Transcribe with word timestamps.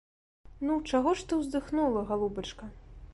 Ну, 0.69 0.77
чаго 0.91 1.13
ж 1.19 1.27
ты 1.33 1.39
ўздыхнула, 1.41 2.05
галубачка? 2.13 2.71